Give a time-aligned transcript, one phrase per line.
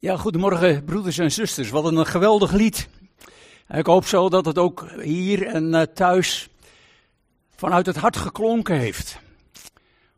[0.00, 1.70] Ja, goedemorgen broeders en zusters.
[1.70, 2.88] Wat een geweldig lied.
[3.68, 6.48] Ik hoop zo dat het ook hier en eh, thuis
[7.56, 9.18] vanuit het hart geklonken heeft.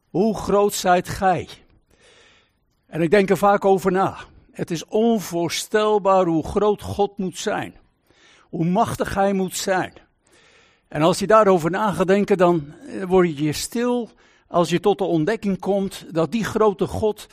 [0.08, 1.48] Hoe groot zijt gij?
[2.86, 4.16] En ik denk er vaak over na.
[4.52, 7.76] Het is onvoorstelbaar hoe groot God moet zijn.
[8.40, 9.92] Hoe machtig hij moet zijn.
[10.88, 14.10] En als je daarover na gaat denken, dan eh, word je stil
[14.46, 17.26] als je tot de ontdekking komt dat die grote God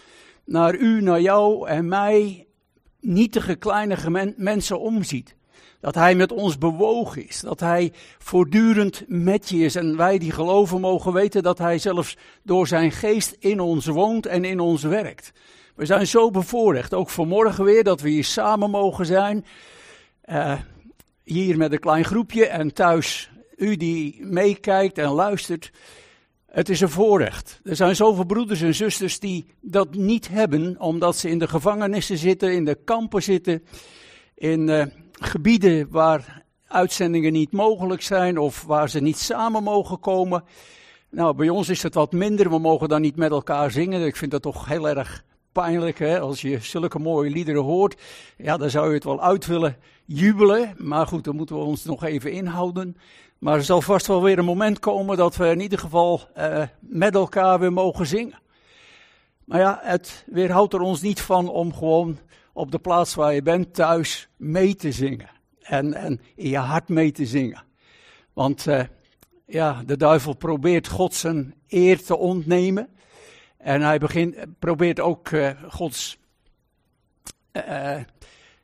[0.50, 2.47] naar u, naar jou en mij,
[3.00, 5.36] nietige kleine mensen omziet.
[5.82, 7.39] Dat hij met ons bewogen is.
[7.39, 9.75] Dat hij voortdurend met je is.
[9.75, 14.25] En wij die geloven mogen weten dat hij zelfs door zijn geest in ons woont
[14.25, 15.32] en in ons werkt.
[15.75, 16.93] We zijn zo bevoorrecht.
[16.93, 19.45] Ook vanmorgen weer dat we hier samen mogen zijn.
[20.25, 20.59] Uh,
[21.23, 25.71] hier met een klein groepje en thuis u die meekijkt en luistert.
[26.49, 27.59] Het is een voorrecht.
[27.63, 32.17] Er zijn zoveel broeders en zusters die dat niet hebben, omdat ze in de gevangenissen
[32.17, 33.63] zitten, in de kampen zitten,
[34.35, 40.44] in uh, gebieden waar uitzendingen niet mogelijk zijn of waar ze niet samen mogen komen.
[41.09, 42.50] Nou, bij ons is het wat minder.
[42.50, 44.06] We mogen dan niet met elkaar zingen.
[44.06, 46.19] Ik vind dat toch heel erg pijnlijk, hè?
[46.19, 48.02] als je zulke mooie liederen hoort.
[48.38, 50.75] Ja, dan zou je het wel uit willen jubelen.
[50.78, 52.97] Maar goed, dan moeten we ons nog even inhouden.
[53.38, 56.64] Maar er zal vast wel weer een moment komen dat we in ieder geval uh,
[56.80, 58.39] met elkaar weer mogen zingen.
[59.45, 62.19] Maar ja, het weerhoudt er ons niet van om gewoon
[62.53, 65.30] op de plaats waar je bent thuis mee te zingen.
[65.61, 67.63] En, en in je hart mee te zingen.
[68.34, 68.81] Want uh,
[69.45, 72.89] ja, de duivel probeert God zijn eer te ontnemen.
[73.60, 76.18] En hij begint, probeert ook uh, Gods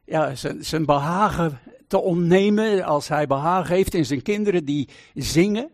[0.06, 5.70] ja, zijn, zijn behagen te ontnemen als hij behagen heeft in zijn kinderen die zingen.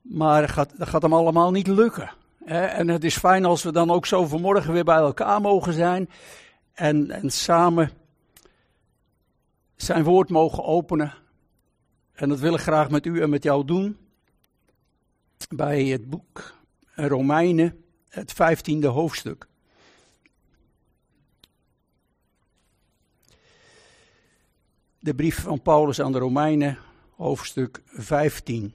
[0.00, 2.10] Maar dat gaat, dat gaat hem allemaal niet lukken.
[2.44, 6.08] En het is fijn als we dan ook zo vanmorgen weer bij elkaar mogen zijn
[6.72, 7.90] en, en samen
[9.76, 11.14] zijn woord mogen openen.
[12.12, 13.96] En dat wil ik graag met u en met jou doen.
[15.48, 16.54] Bij het boek
[16.94, 17.81] Romeinen,
[18.12, 19.46] het vijftiende hoofdstuk.
[25.02, 26.78] de brief van Paulus aan de Romeinen,
[27.16, 28.74] hoofdstuk 15.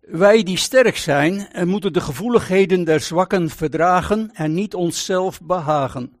[0.00, 6.16] Wij die sterk zijn, moeten de gevoeligheden der zwakken verdragen en niet onszelf behagen.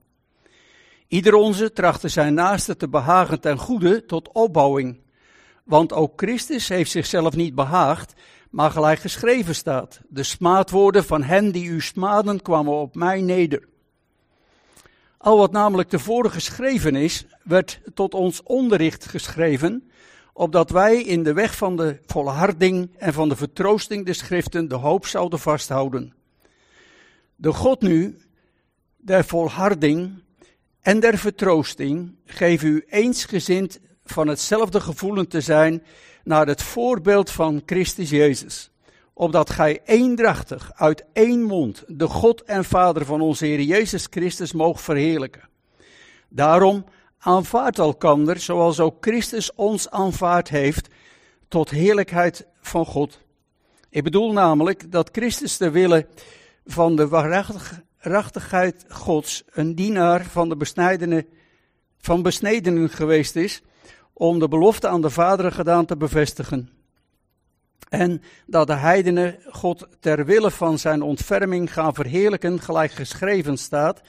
[1.08, 5.00] Ieder onze trachten zijn naaste te behagen ten goede tot opbouwing.
[5.64, 8.14] Want ook Christus heeft zichzelf niet behaagd,
[8.50, 13.68] maar gelijk geschreven staat: De smaadwoorden van hen die u smaden kwamen op mij neder.
[15.18, 19.90] Al wat namelijk tevoren geschreven is, werd tot ons onderricht geschreven,
[20.32, 24.74] opdat wij in de weg van de volharding en van de vertroosting der schriften de
[24.74, 26.14] hoop zouden vasthouden.
[27.36, 28.18] De God nu,
[28.96, 30.24] der volharding
[30.86, 35.82] en der vertroosting, geef u eensgezind van hetzelfde gevoelen te zijn
[36.24, 38.70] naar het voorbeeld van Christus Jezus.
[39.12, 44.52] Opdat gij eendrachtig uit één mond de God en Vader van onze Heer Jezus Christus
[44.52, 45.48] moogt verheerlijken.
[46.28, 46.84] Daarom
[47.18, 50.88] aanvaardt elkander zoals ook Christus ons aanvaard heeft
[51.48, 53.20] tot heerlijkheid van God.
[53.90, 56.06] Ik bedoel namelijk dat Christus de wille
[56.64, 57.08] van de
[58.02, 61.26] waarachtigheid Gods een dienaar van de besnijdenen,
[61.98, 63.62] van besnedenen geweest is
[64.12, 66.70] om de belofte aan de vaderen gedaan te bevestigen.
[67.88, 74.00] En dat de heidenen God ter wille van zijn ontferming gaan verheerlijken, gelijk geschreven staat.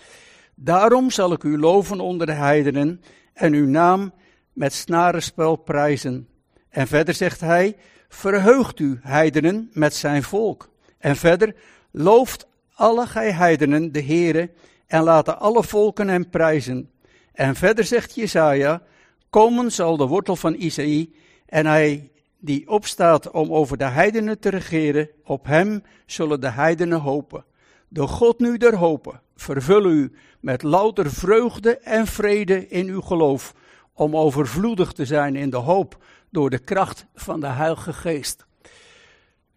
[0.55, 3.01] Daarom zal ik u loven onder de heidenen
[3.33, 4.13] en uw naam
[4.53, 6.27] met snarenspel prijzen.
[6.69, 7.77] En verder zegt hij,
[8.09, 10.69] verheugt u heidenen met zijn volk.
[10.97, 11.55] En verder,
[11.91, 12.47] looft
[12.77, 14.51] alle gij heidenen de Heere
[14.87, 16.89] en laten alle volken hem prijzen.
[17.33, 18.81] En verder zegt Jesaja,
[19.29, 21.13] Komen zal de wortel van Isaïe
[21.45, 26.99] en hij die opstaat om over de heidenen te regeren, op hem zullen de heidenen
[26.99, 27.45] hopen.
[27.87, 33.53] De God nu der hopen, vervul u met louter vreugde en vrede in uw geloof,
[33.93, 38.46] om overvloedig te zijn in de hoop door de kracht van de Heilige Geest.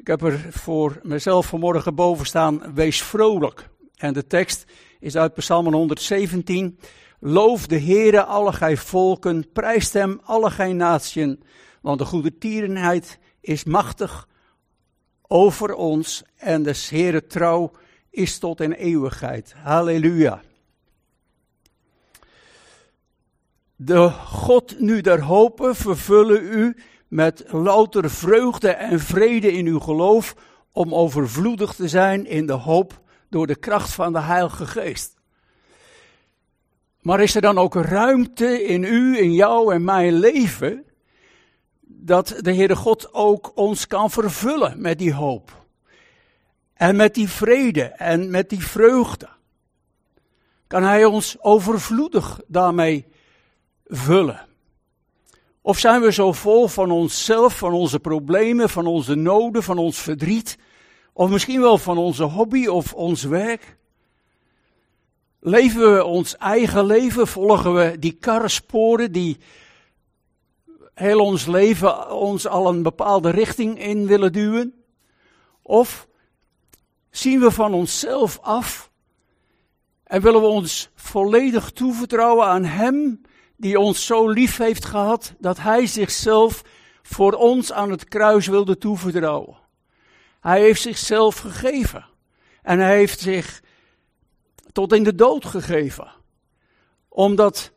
[0.00, 3.69] Ik heb er voor mezelf vanmorgen boven staan, wees vrolijk.
[3.97, 4.64] En de tekst
[5.00, 6.79] is uit Psalm 117.
[7.19, 11.43] Loof de Heere alle gij volken, prijst hem alle gij natieën,
[11.81, 14.29] want de goede tierenheid is machtig
[15.23, 17.70] over ons en de Heere trouw
[18.11, 19.55] is tot in eeuwigheid.
[19.56, 20.43] Halleluja.
[23.76, 26.76] De God nu der hopen vervullen u
[27.10, 30.34] met louter vreugde en vrede in uw geloof,
[30.72, 35.14] om overvloedig te zijn in de hoop door de kracht van de Heilige Geest.
[37.00, 40.84] Maar is er dan ook ruimte in u, in jou en mijn leven,
[41.80, 45.66] dat de Heere God ook ons kan vervullen met die hoop?
[46.74, 49.28] En met die vrede en met die vreugde.
[50.66, 53.06] Kan Hij ons overvloedig daarmee
[53.86, 54.48] vullen?
[55.62, 59.98] Of zijn we zo vol van onszelf, van onze problemen, van onze noden, van ons
[59.98, 60.58] verdriet,
[61.12, 63.76] of misschien wel van onze hobby of ons werk?
[65.40, 67.26] Leven we ons eigen leven?
[67.26, 69.36] Volgen we die karresporen die
[70.94, 74.74] heel ons leven ons al een bepaalde richting in willen duwen?
[75.62, 76.08] Of
[77.10, 78.90] zien we van onszelf af
[80.04, 83.20] en willen we ons volledig toevertrouwen aan Hem
[83.60, 86.62] die ons zo lief heeft gehad dat Hij zichzelf
[87.02, 89.56] voor ons aan het kruis wilde toevertrouwen?
[90.40, 92.06] Hij heeft zichzelf gegeven
[92.62, 93.62] en Hij heeft zich
[94.72, 96.12] tot in de dood gegeven.
[97.08, 97.72] Omdat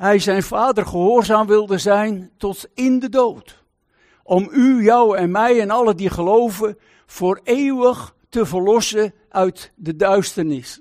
[0.00, 3.62] hij zijn vader gehoorzaam wilde zijn tot in de dood.
[4.22, 9.96] Om u, jou en mij en alle die geloven voor eeuwig te verlossen uit de
[9.96, 10.80] duisternis.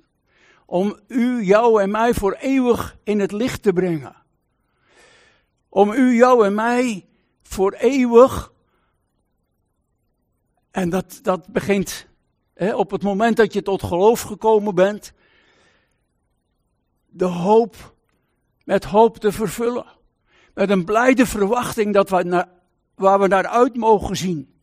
[0.69, 4.15] Om u, jou en mij voor eeuwig in het licht te brengen.
[5.69, 7.05] Om u, jou en mij
[7.43, 8.51] voor eeuwig.
[10.71, 12.07] En dat, dat begint
[12.73, 15.13] op het moment dat je tot geloof gekomen bent,
[17.07, 17.93] de hoop,
[18.63, 19.85] met hoop te vervullen.
[20.53, 22.49] Met een blijde verwachting dat we naar,
[22.95, 24.53] waar we naar uit mogen zien.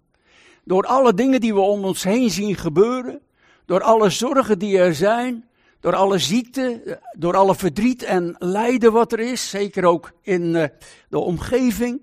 [0.64, 3.20] Door alle dingen die we om ons heen zien gebeuren,
[3.64, 5.48] door alle zorgen die er zijn,
[5.86, 10.68] door alle ziekte, door alle verdriet en lijden wat er is, zeker ook in eh,
[11.08, 12.00] de omgeving.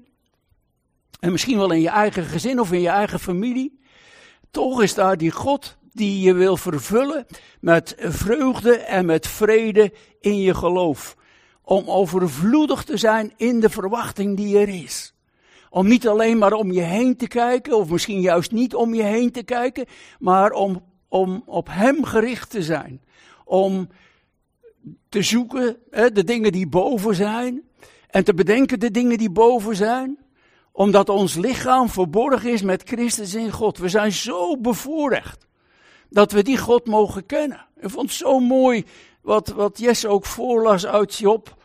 [1.19, 3.79] En misschien wel in je eigen gezin of in je eigen familie.
[4.51, 7.25] Toch is daar die God die je wil vervullen
[7.59, 11.15] met vreugde en met vrede in je geloof.
[11.61, 15.13] Om overvloedig te zijn in de verwachting die er is.
[15.69, 19.03] Om niet alleen maar om je heen te kijken, of misschien juist niet om je
[19.03, 19.85] heen te kijken,
[20.19, 23.01] maar om, om op Hem gericht te zijn.
[23.53, 23.89] Om
[25.09, 27.61] te zoeken hè, de dingen die boven zijn
[28.09, 30.17] en te bedenken de dingen die boven zijn
[30.71, 33.77] omdat ons lichaam verborgen is met Christus in God.
[33.77, 35.47] We zijn zo bevoorrecht
[36.09, 37.65] dat we die God mogen kennen.
[37.79, 38.85] Ik vond het zo mooi
[39.21, 41.63] wat, wat Jesse ook voorlas uit Job.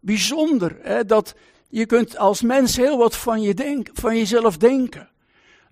[0.00, 1.34] Bijzonder, hè, dat
[1.68, 5.08] je kunt als mens heel wat van, je denk, van jezelf denken.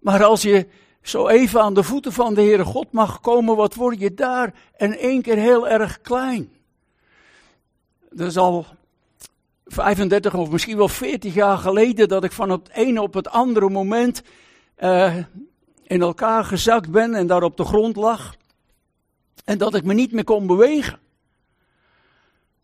[0.01, 0.67] Maar als je
[1.09, 4.55] zo even aan de voeten van de Heere God mag komen, wat word je daar
[4.77, 6.53] in één keer heel erg klein.
[8.11, 8.67] Dat is al
[9.65, 13.71] 35 of misschien wel 40 jaar geleden dat ik van het ene op het andere
[13.71, 14.23] moment
[14.79, 15.17] uh,
[15.83, 18.37] in elkaar gezakt ben en daar op de grond lag.
[19.45, 20.99] En dat ik me niet meer kon bewegen.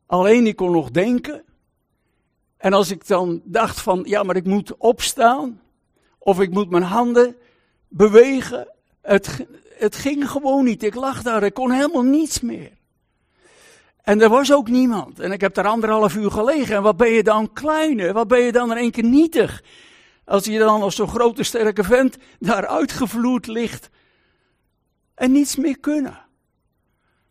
[0.07, 1.45] Alleen ik kon nog denken.
[2.57, 5.61] En als ik dan dacht van, ja, maar ik moet opstaan.
[6.19, 7.37] Of ik moet mijn handen
[7.93, 8.69] bewegen.
[9.01, 9.47] Het,
[9.79, 10.83] het ging gewoon niet.
[10.83, 12.71] Ik lag daar, ik kon helemaal niets meer.
[14.03, 15.21] En er was ook niemand.
[15.21, 16.77] En ik heb daar anderhalf uur gelegen.
[16.77, 18.13] En wat ben je dan kleiner?
[18.13, 19.63] Wat ben je dan in één keer nietig?
[20.25, 23.91] Als je dan als zo'n grote sterke vent daar uitgevloerd ligt
[25.15, 26.19] en niets meer kunnen.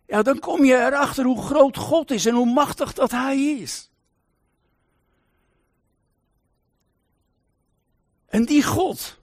[0.08, 3.90] Ja, dan kom je erachter hoe groot God is en hoe machtig dat Hij is.
[8.28, 9.21] En die God,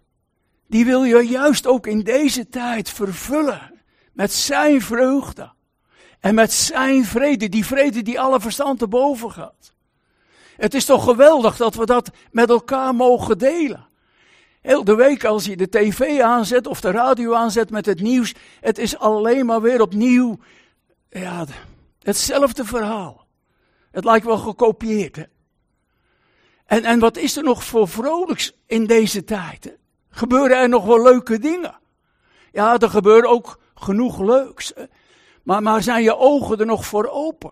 [0.69, 3.73] die wil je juist ook in deze tijd vervullen
[4.13, 5.53] met Zijn vreugde
[6.21, 9.73] en met Zijn vrede, die vrede die alle verstand te boven gaat.
[10.57, 13.87] Het is toch geweldig dat we dat met elkaar mogen delen.
[14.61, 18.35] Heel de week als je de tv aanzet of de radio aanzet met het nieuws,
[18.61, 20.39] het is alleen maar weer opnieuw
[21.11, 21.47] ja,
[22.03, 23.27] hetzelfde verhaal.
[23.91, 25.27] Het lijkt wel gekopieerd.
[26.67, 29.77] En, en wat is er nog voor vrolijks in deze tijd?
[30.19, 31.79] Gebeuren er nog wel leuke dingen?
[32.53, 34.73] Ja, er gebeurt ook genoeg leuks.
[35.43, 37.51] Maar, maar zijn je ogen er nog voor open?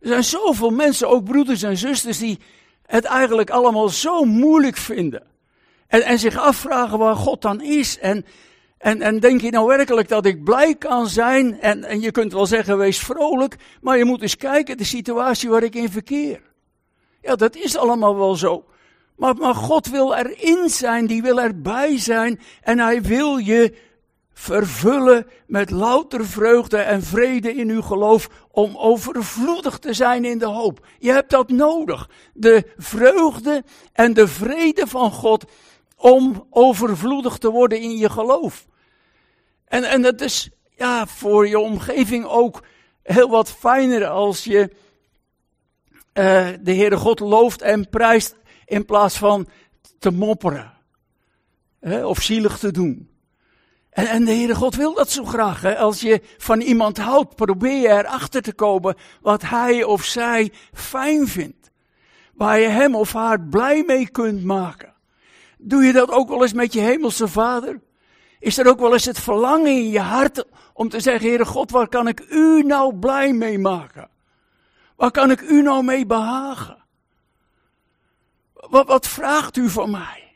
[0.00, 2.38] Er zijn zoveel mensen, ook broeders en zusters, die
[2.86, 5.22] het eigenlijk allemaal zo moeilijk vinden.
[5.86, 7.98] En, en zich afvragen waar God dan is.
[7.98, 8.24] En,
[8.78, 11.60] en, en denk je nou werkelijk dat ik blij kan zijn?
[11.60, 13.56] En, en je kunt wel zeggen, wees vrolijk.
[13.80, 16.42] Maar je moet eens kijken, de situatie waar ik in verkeer.
[17.20, 18.64] Ja, dat is allemaal wel zo.
[19.18, 22.40] Maar, God wil erin zijn, die wil erbij zijn.
[22.60, 23.74] En hij wil je
[24.32, 30.46] vervullen met louter vreugde en vrede in uw geloof, om overvloedig te zijn in de
[30.46, 30.86] hoop.
[30.98, 32.10] Je hebt dat nodig.
[32.32, 35.44] De vreugde en de vrede van God
[35.96, 38.66] om overvloedig te worden in je geloof.
[39.64, 42.62] En, en dat is ja, voor je omgeving ook
[43.02, 44.70] heel wat fijner als je
[46.14, 48.36] uh, de Heere God looft en prijst
[48.68, 49.48] in plaats van
[49.98, 50.72] te mopperen.
[51.80, 53.10] Hè, of zielig te doen.
[53.90, 55.60] En, en de Heere God wil dat zo graag.
[55.60, 55.76] Hè?
[55.76, 61.28] Als je van iemand houdt, probeer je erachter te komen wat hij of zij fijn
[61.28, 61.70] vindt.
[62.34, 64.94] Waar je hem of haar blij mee kunt maken.
[65.58, 67.80] Doe je dat ook wel eens met je hemelse vader?
[68.40, 71.70] Is er ook wel eens het verlangen in je hart om te zeggen, Heere God,
[71.70, 74.08] waar kan ik u nou blij mee maken?
[74.96, 76.77] Waar kan ik u nou mee behagen?
[78.68, 80.28] Wat, wat vraagt u van mij?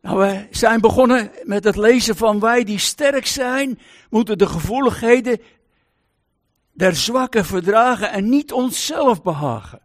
[0.00, 5.40] Nou, we zijn begonnen met het lezen van wij die sterk zijn, moeten de gevoeligheden
[6.72, 9.80] der zwakken verdragen en niet onszelf behagen.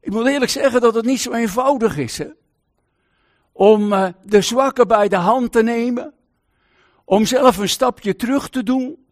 [0.00, 2.28] Ik moet eerlijk zeggen dat het niet zo eenvoudig is hè?
[3.52, 6.14] om uh, de zwakken bij de hand te nemen,
[7.04, 9.06] om zelf een stapje terug te doen.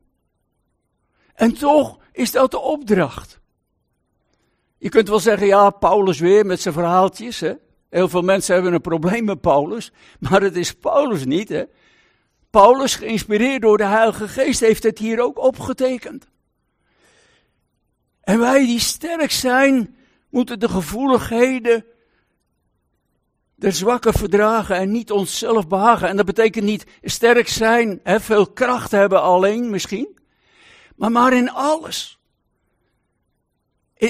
[1.34, 3.40] En toch is dat de opdracht.
[4.82, 7.40] Je kunt wel zeggen, ja, Paulus weer met zijn verhaaltjes.
[7.40, 7.52] Hè?
[7.88, 11.48] Heel veel mensen hebben een probleem met Paulus, maar het is Paulus niet.
[11.48, 11.62] Hè?
[12.50, 16.28] Paulus, geïnspireerd door de Heilige Geest, heeft het hier ook opgetekend.
[18.20, 19.96] En wij die sterk zijn,
[20.30, 21.84] moeten de gevoeligheden
[23.54, 26.08] de zwakke verdragen en niet onszelf behagen.
[26.08, 30.18] En dat betekent niet sterk zijn, veel kracht hebben alleen misschien,
[30.96, 32.21] maar maar in alles.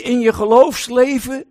[0.00, 1.44] In, je geloofsleven,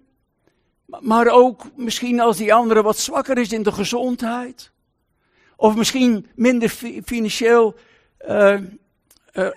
[0.86, 4.72] maar ook misschien als die andere wat zwakker is in de gezondheid.
[5.56, 6.70] Of misschien minder
[7.06, 7.76] financieel
[8.28, 8.58] uh,
[9.34, 9.48] uh,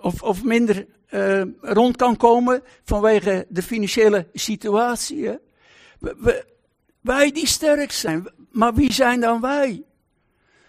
[0.00, 5.38] of, of minder uh, rond kan komen vanwege de financiële situatie.
[7.00, 8.28] Wij die sterk zijn.
[8.50, 9.82] Maar wie zijn dan wij?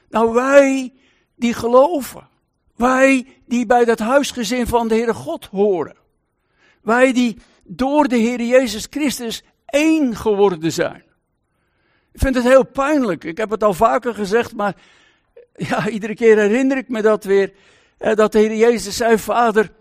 [0.09, 0.93] Nou, wij
[1.35, 2.27] die geloven.
[2.75, 5.95] Wij die bij dat huisgezin van de Heere God horen.
[6.81, 11.03] Wij die door de Heer Jezus Christus één geworden zijn.
[12.11, 13.23] Ik vind het heel pijnlijk.
[13.23, 14.75] Ik heb het al vaker gezegd, maar
[15.55, 17.53] ja, iedere keer herinner ik me dat weer.
[17.97, 19.71] dat de Heer Jezus zei, Vader,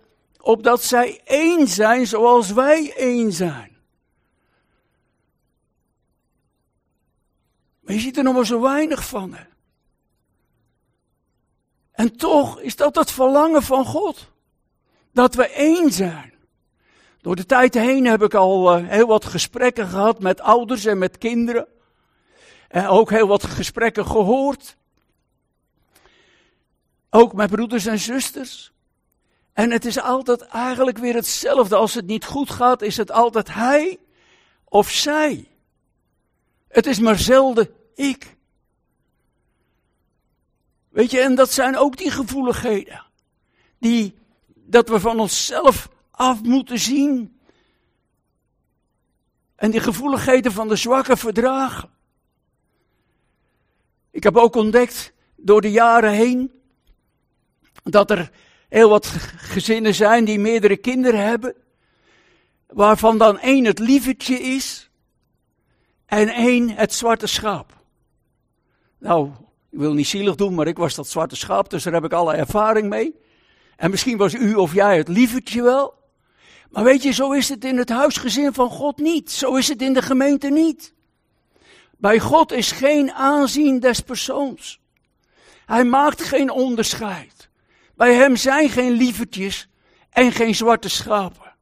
[0.41, 3.77] opdat zij één zijn zoals wij één zijn.
[7.81, 9.35] Maar je ziet er nog maar zo weinig van.
[9.35, 9.45] Hè?
[11.93, 14.33] En toch is dat het verlangen van God.
[15.13, 16.36] Dat we één zijn.
[17.27, 20.99] Door de tijd heen heb ik al uh, heel wat gesprekken gehad met ouders en
[20.99, 21.67] met kinderen.
[22.69, 24.77] En ook heel wat gesprekken gehoord.
[27.11, 28.73] Ook met broeders en zusters.
[29.53, 31.77] En het is altijd eigenlijk weer hetzelfde.
[31.77, 33.99] Als het niet goed gaat, is het altijd hij
[34.65, 35.49] of zij.
[36.69, 38.37] Het is maar zelden ik.
[40.89, 43.05] Weet je, en dat zijn ook die gevoeligheden.
[43.79, 44.15] Die,
[44.55, 47.41] dat we van onszelf af moeten zien.
[49.57, 51.91] En die gevoeligheden van de zwakke verdragen.
[54.11, 56.53] Ik heb ook ontdekt door de jaren heen
[57.83, 58.31] dat er
[58.69, 59.07] heel wat
[59.37, 61.55] gezinnen zijn die meerdere kinderen hebben,
[62.67, 64.91] waarvan dan één het lievertje is
[66.07, 67.77] en één het zwarte schaap.
[68.99, 69.31] Nou,
[69.71, 72.13] ik wil niet zielig doen, maar ik was dat zwarte schaap, dus daar heb ik
[72.13, 73.15] alle ervaring mee.
[73.77, 75.95] En misschien was u of jij het lievertje wel.
[76.77, 79.31] Maar weet je, zo is het in het huisgezin van God niet.
[79.31, 80.95] Zo is het in de gemeente niet.
[81.99, 84.81] Bij God is geen aanzien des persoons.
[85.67, 87.49] Hij maakt geen onderscheid.
[87.95, 89.69] Bij hem zijn geen lievertjes
[90.11, 91.55] en geen zwarte schapen.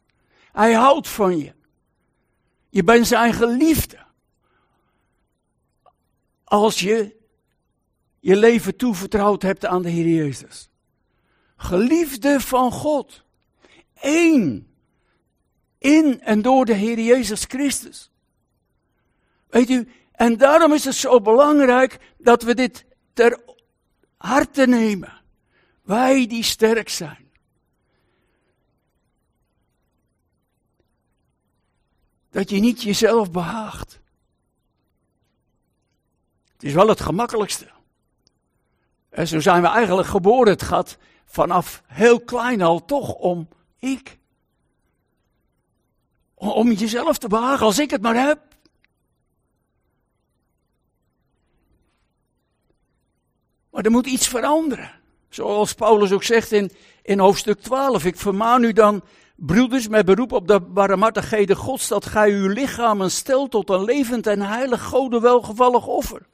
[0.52, 1.54] Hij houdt van je.
[2.70, 3.98] Je bent zijn geliefde.
[6.44, 7.16] Als je
[8.20, 10.70] je leven toevertrouwd hebt aan de Heer Jezus.
[11.56, 13.24] Geliefde van God.
[13.94, 14.72] Eén.
[15.84, 18.10] In en door de Heer Jezus Christus.
[19.46, 23.40] Weet u, en daarom is het zo belangrijk dat we dit ter
[24.16, 25.22] harte nemen.
[25.82, 27.30] Wij die sterk zijn.
[32.30, 34.00] Dat je niet jezelf behaagt.
[36.52, 37.70] Het is wel het gemakkelijkste.
[39.08, 40.52] En zo zijn we eigenlijk geboren.
[40.52, 43.48] Het gaat vanaf heel klein al toch om
[43.78, 44.22] ik.
[46.34, 48.38] Om jezelf te behagen als ik het maar heb.
[53.70, 54.90] Maar er moet iets veranderen.
[55.28, 56.70] Zoals Paulus ook zegt in,
[57.02, 58.04] in hoofdstuk 12.
[58.04, 59.02] Ik vermaan u dan,
[59.36, 64.26] broeders, met beroep op de barmhartigheden gods, dat gij uw lichamen stelt tot een levend
[64.26, 66.26] en heilig, gode welgevallig offer.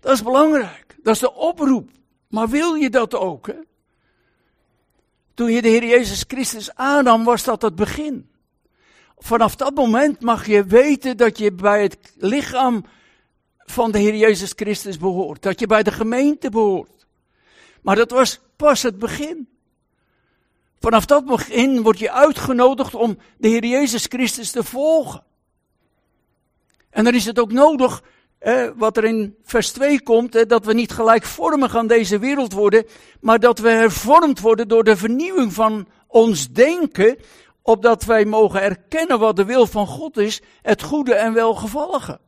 [0.00, 0.96] Dat is belangrijk.
[1.02, 1.90] Dat is de oproep.
[2.28, 3.46] Maar wil je dat ook?
[3.46, 3.58] Hè?
[5.34, 8.30] Toen je de Heer Jezus Christus aannam, was dat het begin.
[9.18, 12.84] Vanaf dat moment mag je weten dat je bij het lichaam
[13.58, 15.42] van de Heer Jezus Christus behoort.
[15.42, 17.06] Dat je bij de gemeente behoort.
[17.82, 19.48] Maar dat was pas het begin.
[20.80, 25.22] Vanaf dat begin word je uitgenodigd om de Heer Jezus Christus te volgen.
[26.90, 28.02] En dan is het ook nodig,
[28.76, 32.86] wat er in vers 2 komt, dat we niet gelijkvormig aan deze wereld worden,
[33.20, 37.18] maar dat we hervormd worden door de vernieuwing van ons denken,
[37.68, 42.20] opdat wij mogen erkennen wat de wil van God is, het goede en welgevallige.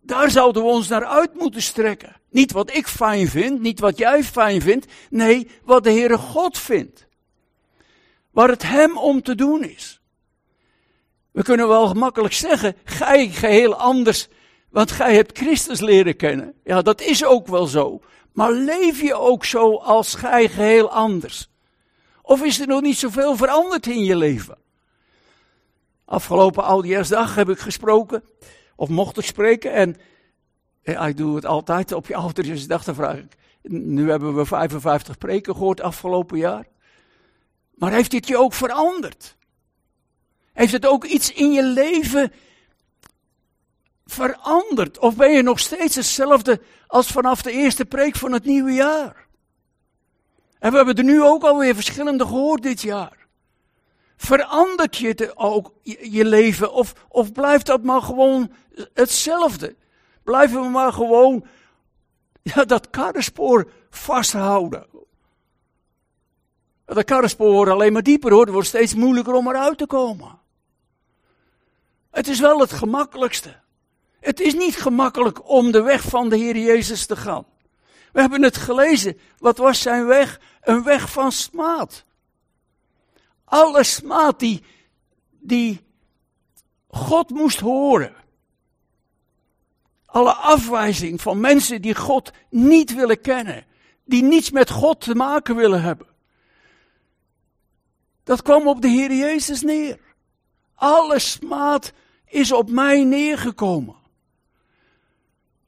[0.00, 2.16] Daar zouden we ons naar uit moeten strekken.
[2.30, 6.58] Niet wat ik fijn vind, niet wat jij fijn vindt, nee, wat de Heere God
[6.58, 7.06] vindt.
[8.30, 10.00] Waar het Hem om te doen is.
[11.30, 14.28] We kunnen wel gemakkelijk zeggen, gij geheel anders,
[14.70, 16.54] want gij hebt Christus leren kennen.
[16.64, 18.00] Ja, dat is ook wel zo.
[18.32, 21.48] Maar leef je ook zo als gij geheel anders?
[22.26, 24.58] Of is er nog niet zoveel veranderd in je leven?
[26.04, 28.24] Afgelopen oudejaarsdag heb ik gesproken,
[28.76, 29.96] of mocht ik spreken, en
[30.82, 33.36] ja, ik doe het altijd op je oudejaarsdag, dan vraag ik,
[33.70, 36.66] nu hebben we 55 preken gehoord afgelopen jaar.
[37.74, 39.36] Maar heeft dit je ook veranderd?
[40.52, 42.32] Heeft het ook iets in je leven
[44.04, 44.98] veranderd?
[44.98, 49.25] Of ben je nog steeds hetzelfde als vanaf de eerste preek van het nieuwe jaar?
[50.66, 53.26] En we hebben er nu ook alweer verschillende gehoord dit jaar.
[54.16, 58.52] Verandert je ook je leven of, of blijft dat maar gewoon
[58.94, 59.76] hetzelfde?
[60.22, 61.46] Blijven we maar gewoon
[62.42, 64.86] ja, dat karrenspoor vasthouden.
[66.84, 70.38] Dat karrenspoor wordt alleen maar dieper hoor, het wordt steeds moeilijker om eruit te komen.
[72.10, 73.56] Het is wel het gemakkelijkste.
[74.20, 77.46] Het is niet gemakkelijk om de weg van de Heer Jezus te gaan.
[78.16, 79.18] We hebben het gelezen.
[79.38, 80.40] Wat was zijn weg?
[80.60, 82.04] Een weg van smaad.
[83.44, 84.62] Alle smaad die,
[85.30, 85.80] die
[86.88, 88.14] God moest horen.
[90.06, 93.66] Alle afwijzing van mensen die God niet willen kennen.
[94.04, 96.06] Die niets met God te maken willen hebben.
[98.24, 99.98] Dat kwam op de Heer Jezus neer.
[100.74, 101.92] Alle smaad
[102.26, 103.96] is op mij neergekomen.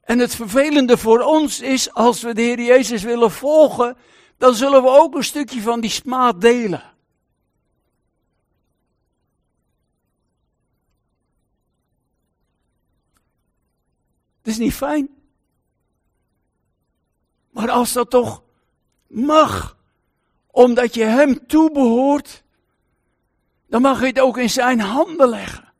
[0.09, 3.97] En het vervelende voor ons is, als we de Heer Jezus willen volgen,
[4.37, 6.83] dan zullen we ook een stukje van die smaad delen.
[14.37, 15.09] Het is niet fijn.
[17.49, 18.43] Maar als dat toch
[19.07, 19.77] mag,
[20.47, 22.43] omdat je Hem toebehoort,
[23.67, 25.73] dan mag je het ook in Zijn handen leggen.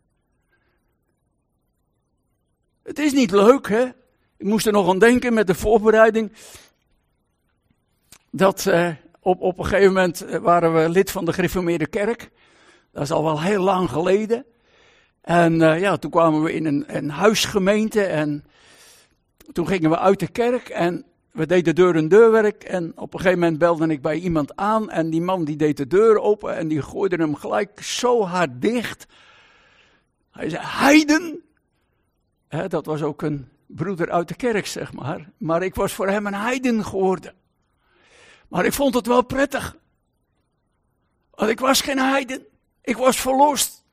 [2.83, 3.97] Het is niet leuk, hè?
[4.39, 6.31] Ik moest er nog aan denken met de voorbereiding.
[8.31, 12.31] Dat uh, op, op een gegeven moment eh, waren we lid van de gereformeerde kerk.
[12.91, 14.45] Dat is al wel heel lang geleden.
[15.21, 18.45] En uh, ja, toen kwamen we in een, een huisgemeente en
[19.51, 22.63] toen gingen we uit de kerk en we deden deur en deurwerk.
[22.63, 25.77] En op een gegeven moment belde ik bij iemand aan en die man die deed
[25.77, 29.05] de deur open en die gooide hem gelijk zo hard dicht.
[30.31, 31.41] Hij zei, heiden!
[32.67, 35.31] dat was ook een broeder uit de kerk, zeg maar.
[35.37, 37.33] Maar ik was voor hem een heiden geworden.
[38.47, 39.77] Maar ik vond het wel prettig.
[41.31, 42.45] Want ik was geen heiden.
[42.81, 43.83] Ik was verlost.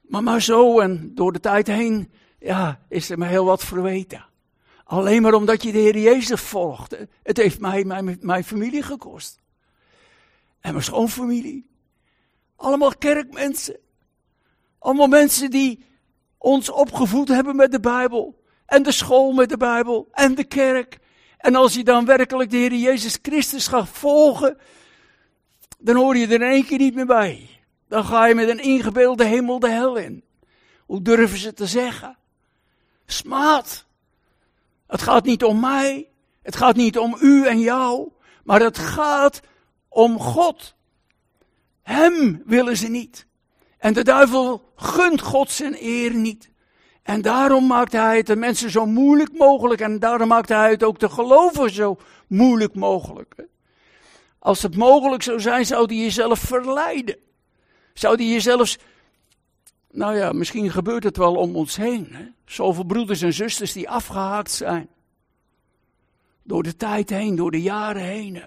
[0.00, 4.26] Maar maar zo en door de tijd heen, ja, is er me heel wat verweten.
[4.84, 7.08] Alleen maar omdat je de Heer Jezus volgde.
[7.22, 9.40] Het heeft mij mijn, mijn familie gekost.
[10.60, 11.70] En mijn schoonfamilie.
[12.56, 13.78] Allemaal kerkmensen.
[14.78, 15.84] Allemaal mensen die
[16.42, 18.42] ons opgevoed hebben met de Bijbel.
[18.66, 20.08] En de school met de Bijbel.
[20.12, 20.98] En de kerk.
[21.38, 24.58] En als je dan werkelijk de Heer Jezus Christus gaat volgen,
[25.78, 27.48] dan hoor je er in één keer niet meer bij.
[27.88, 30.24] Dan ga je met een ingebeelde hemel de hel in.
[30.86, 32.16] Hoe durven ze te zeggen?
[33.06, 33.86] Smaad.
[34.86, 36.08] Het gaat niet om mij.
[36.42, 38.12] Het gaat niet om u en jou.
[38.44, 39.40] Maar het gaat
[39.88, 40.74] om God.
[41.82, 43.26] Hem willen ze niet.
[43.80, 46.50] En de duivel gunt God zijn eer niet.
[47.02, 49.80] En daarom maakt hij het de mensen zo moeilijk mogelijk.
[49.80, 53.34] En daarom maakt hij het ook de gelovigen zo moeilijk mogelijk.
[54.38, 57.16] Als het mogelijk zou zijn, zou hij jezelf verleiden.
[57.94, 58.76] Zou hij jezelf
[59.90, 62.08] Nou ja, misschien gebeurt het wel om ons heen.
[62.10, 62.24] Hè?
[62.44, 64.88] Zoveel broeders en zusters die afgehaakt zijn.
[66.42, 68.42] Door de tijd heen, door de jaren heen.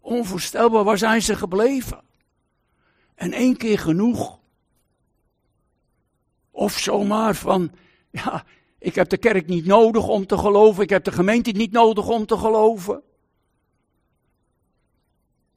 [0.00, 2.04] Onvoorstelbaar, waar zijn ze gebleven?
[3.16, 4.38] En één keer genoeg.
[6.50, 7.70] Of zomaar van,
[8.10, 8.44] ja,
[8.78, 12.08] ik heb de kerk niet nodig om te geloven, ik heb de gemeente niet nodig
[12.08, 13.02] om te geloven.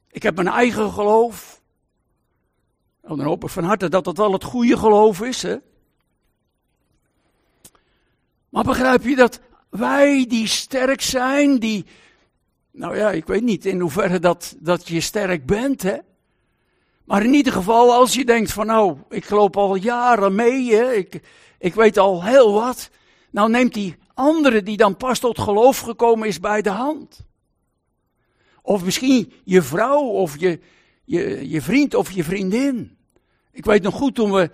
[0.08, 1.62] Ik heb mijn eigen geloof.
[3.02, 5.56] Nou, dan hoop ik van harte dat dat wel het goede geloof is, hè.
[8.48, 11.86] Maar begrijp je dat wij die sterk zijn, die,
[12.70, 15.98] nou ja, ik weet niet in hoeverre dat, dat je sterk bent, hè.
[17.10, 20.92] Maar in ieder geval, als je denkt van nou, ik loop al jaren mee, hè,
[20.92, 21.20] ik,
[21.58, 22.90] ik weet al heel wat.
[23.30, 27.26] Nou neemt die andere die dan pas tot geloof gekomen is bij de hand.
[28.62, 30.60] Of misschien je vrouw of je,
[31.04, 32.96] je, je vriend of je vriendin.
[33.52, 34.50] Ik weet nog goed toen we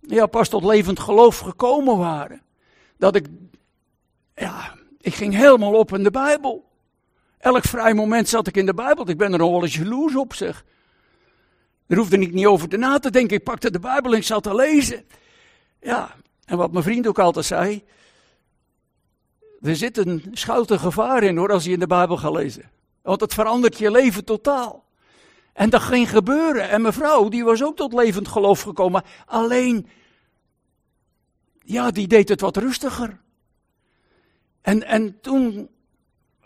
[0.00, 2.42] ja, pas tot levend geloof gekomen waren.
[2.98, 3.26] Dat ik,
[4.34, 6.64] ja, ik ging helemaal op in de Bijbel.
[7.38, 9.08] Elk vrij moment zat ik in de Bijbel.
[9.08, 10.64] Ik ben er nog wel eens jaloers op, zeg.
[11.86, 13.36] Daar hoefde ik niet over te na te denken.
[13.36, 15.06] Ik pakte de Bijbel en ik zat te lezen.
[15.80, 17.84] Ja, en wat mijn vriend ook altijd zei.
[19.60, 22.70] Er zit een schuilte gevaar in hoor, als je in de Bijbel gaat lezen.
[23.02, 24.84] Want het verandert je leven totaal.
[25.52, 26.68] En dat ging gebeuren.
[26.68, 29.02] En mijn vrouw, die was ook tot levend geloof gekomen.
[29.26, 29.88] Alleen,
[31.58, 33.20] ja, die deed het wat rustiger.
[34.60, 35.68] En, en toen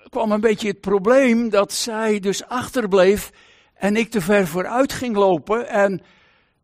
[0.08, 3.30] kwam een beetje het probleem dat zij dus achterbleef
[3.76, 6.02] en ik te ver vooruit ging lopen en,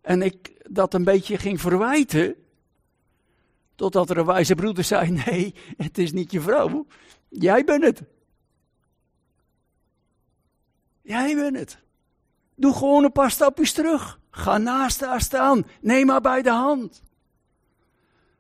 [0.01, 2.35] en ik dat een beetje ging verwijten.
[3.75, 6.87] Totdat er een wijze broeder zei: Nee, het is niet je vrouw,
[7.29, 8.03] jij bent het.
[11.03, 11.79] Jij bent het.
[12.55, 14.21] Doe gewoon een paar stapjes terug.
[14.31, 15.67] Ga naast haar staan.
[15.81, 17.03] Neem haar bij de hand.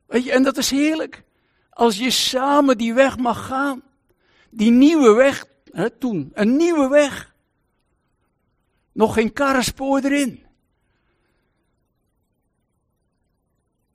[0.07, 1.25] Weet je, en dat is heerlijk.
[1.71, 3.83] Als je samen die weg mag gaan.
[4.51, 7.32] Die nieuwe weg, hè, toen, een nieuwe weg.
[8.92, 10.42] Nog geen karrenspoor erin.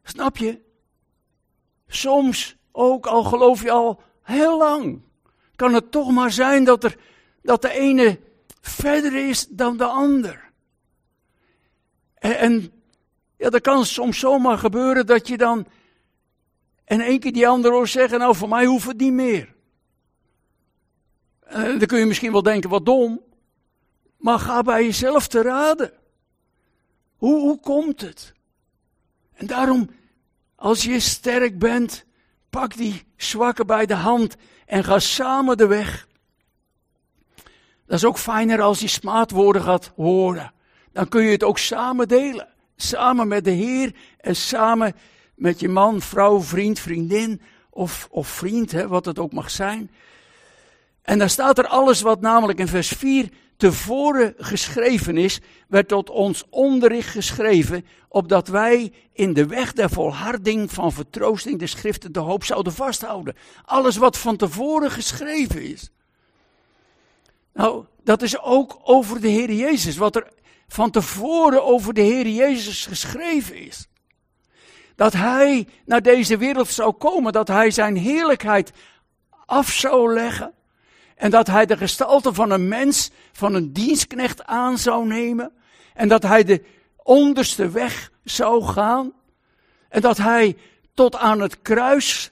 [0.03, 0.61] Snap je?
[1.87, 5.01] Soms ook, al geloof je al heel lang,
[5.55, 6.97] kan het toch maar zijn dat, er,
[7.41, 8.19] dat de ene
[8.61, 10.51] verder is dan de ander.
[12.13, 12.71] En, en
[13.37, 15.67] ja, dat kan soms zomaar gebeuren dat je dan
[16.85, 19.55] in één keer die ander hoort zeggen, nou voor mij hoeft het niet meer.
[21.39, 23.21] En dan kun je misschien wel denken, wat dom.
[24.27, 25.91] Maar ga bij jezelf te raden.
[27.17, 28.33] Hoe, hoe komt het?
[29.33, 29.89] En daarom,
[30.55, 32.05] als je sterk bent,
[32.49, 34.35] pak die zwakke bij de hand
[34.65, 36.07] en ga samen de weg.
[37.85, 40.53] Dat is ook fijner als je smaadwoorden gaat horen.
[40.91, 42.47] Dan kun je het ook samen delen.
[42.75, 44.95] Samen met de Heer en samen
[45.35, 49.91] met je man, vrouw, vriend, vriendin of, of vriend, hè, wat het ook mag zijn.
[51.07, 56.09] En dan staat er alles wat namelijk in vers 4 tevoren geschreven is, werd tot
[56.09, 62.19] ons onderricht geschreven, opdat wij in de weg der volharding van vertroosting de schriften de
[62.19, 63.35] hoop zouden vasthouden.
[63.65, 65.89] Alles wat van tevoren geschreven is.
[67.53, 70.27] Nou, dat is ook over de Heer Jezus, wat er
[70.67, 73.87] van tevoren over de Heer Jezus geschreven is.
[74.95, 78.71] Dat Hij naar deze wereld zou komen, dat Hij zijn heerlijkheid
[79.45, 80.55] af zou leggen
[81.17, 85.51] en dat hij de gestalte van een mens, van een dienstknecht aan zou nemen.
[85.93, 86.63] En dat hij de
[87.03, 89.13] onderste weg zou gaan.
[89.89, 90.57] En dat hij
[90.93, 92.31] tot aan het kruis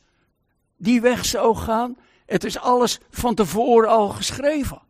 [0.78, 1.98] die weg zou gaan.
[2.26, 4.82] Het is alles van tevoren al geschreven.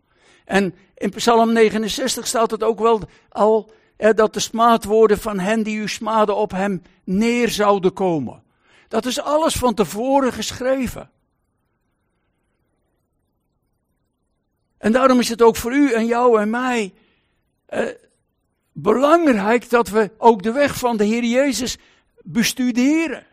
[0.45, 5.77] En in Psalm 69 staat het ook wel al dat de smaadwoorden van hen die
[5.77, 8.43] u smaden op hem neer zouden komen.
[8.88, 11.10] Dat is alles van tevoren geschreven.
[14.86, 16.93] En daarom is het ook voor u en jou en mij
[17.65, 17.86] eh,
[18.71, 21.78] belangrijk dat we ook de weg van de Heer Jezus
[22.21, 23.26] bestuderen.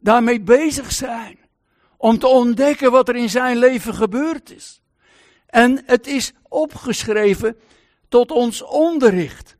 [0.00, 1.38] Daarmee bezig zijn.
[1.96, 4.80] Om te ontdekken wat er in zijn leven gebeurd is.
[5.46, 7.56] En het is opgeschreven
[8.08, 9.56] tot ons onderricht.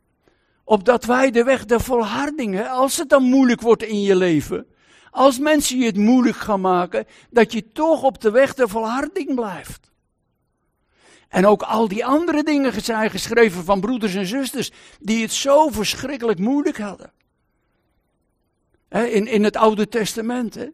[0.65, 4.67] Opdat wij de weg der volhardingen, als het dan moeilijk wordt in je leven,
[5.11, 9.35] als mensen je het moeilijk gaan maken, dat je toch op de weg der volharding
[9.35, 9.89] blijft.
[11.29, 15.69] En ook al die andere dingen zijn geschreven van broeders en zusters die het zo
[15.69, 17.13] verschrikkelijk moeilijk hadden.
[18.89, 20.55] In, in het Oude Testament.
[20.55, 20.67] Hè?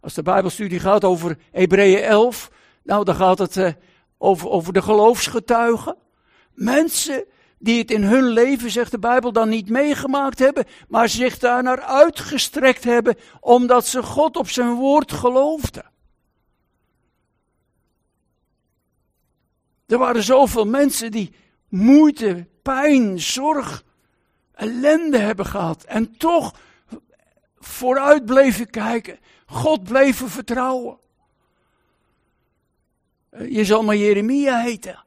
[0.00, 2.50] Als de Bijbelstudie gaat over Hebreeën 11,
[2.82, 3.72] nou dan gaat het eh,
[4.18, 5.96] over, over de geloofsgetuigen.
[6.54, 7.24] Mensen
[7.58, 11.62] die het in hun leven, zegt de Bijbel, dan niet meegemaakt hebben, maar zich daar
[11.62, 15.91] naar uitgestrekt hebben, omdat ze God op zijn woord geloofden.
[19.92, 21.34] Er waren zoveel mensen die
[21.68, 23.84] moeite, pijn, zorg,
[24.52, 26.54] ellende hebben gehad en toch
[27.58, 30.98] vooruit bleven kijken, God bleven vertrouwen.
[33.48, 35.04] Je zal maar Jeremia heten.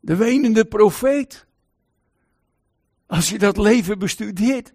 [0.00, 1.46] De wenende profeet.
[3.06, 4.72] Als je dat leven bestudeert,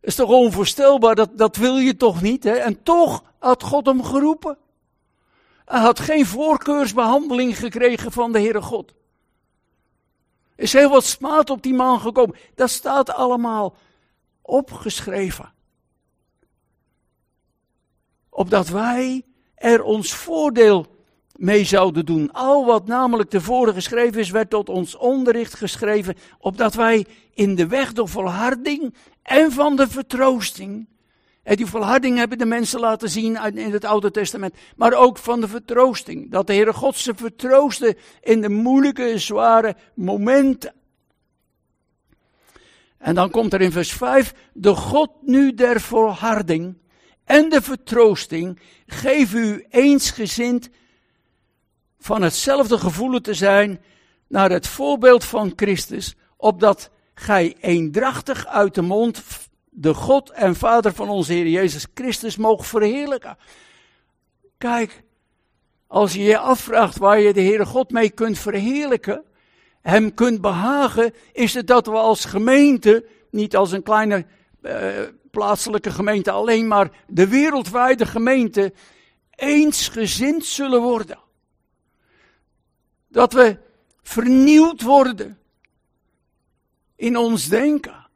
[0.00, 2.54] is toch onvoorstelbaar, dat, dat wil je toch niet, hè?
[2.54, 4.58] En toch had God hem geroepen.
[5.68, 8.90] Hij had geen voorkeursbehandeling gekregen van de Heere God.
[10.56, 12.36] Er is heel wat smaad op die man gekomen.
[12.54, 13.76] Dat staat allemaal
[14.42, 15.52] opgeschreven.
[18.28, 20.86] Opdat wij er ons voordeel
[21.32, 22.32] mee zouden doen.
[22.32, 27.66] Al wat namelijk tevoren geschreven is, werd tot ons onderricht geschreven, opdat wij in de
[27.66, 30.88] weg door volharding en van de vertroosting,
[31.48, 35.40] en die volharding hebben de mensen laten zien in het Oude Testament, maar ook van
[35.40, 40.74] de vertroosting, dat de Heere God ze vertroostte in de moeilijke, zware momenten.
[42.98, 46.78] En dan komt er in vers 5, de God nu der volharding
[47.24, 50.68] en de vertroosting, geef u eensgezind
[51.98, 53.80] van hetzelfde gevoel te zijn
[54.26, 59.22] naar het voorbeeld van Christus, opdat gij eendrachtig uit de mond
[59.80, 63.38] de God en Vader van onze Heer Jezus Christus mogen verheerlijken.
[64.56, 65.02] Kijk,
[65.86, 69.24] als je je afvraagt waar je de Heere God mee kunt verheerlijken,
[69.80, 74.26] hem kunt behagen, is het dat we als gemeente, niet als een kleine
[74.62, 78.72] uh, plaatselijke gemeente alleen, maar de wereldwijde gemeente,
[79.30, 81.18] eensgezind zullen worden.
[83.08, 83.58] Dat we
[84.02, 85.38] vernieuwd worden
[86.96, 88.07] in ons denken.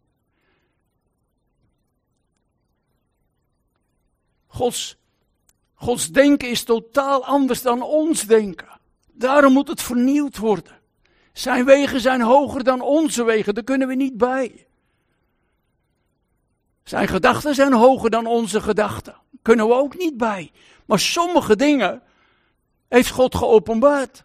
[4.53, 4.97] Gods,
[5.75, 8.69] Gods denken is totaal anders dan ons denken.
[9.12, 10.81] Daarom moet het vernieuwd worden.
[11.33, 14.67] Zijn wegen zijn hoger dan onze wegen, daar kunnen we niet bij.
[16.85, 20.51] Zijn gedachten zijn hoger dan onze gedachten, kunnen we ook niet bij.
[20.87, 22.03] Maar sommige dingen
[22.88, 24.25] heeft God geopenbaard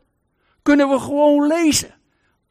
[0.62, 1.94] kunnen we gewoon lezen.